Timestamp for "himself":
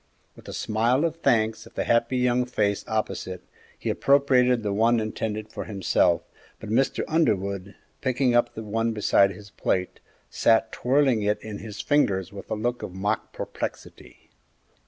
5.65-6.23